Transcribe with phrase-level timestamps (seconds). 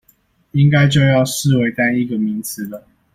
[0.53, 2.87] 應該就要視為單一個名詞了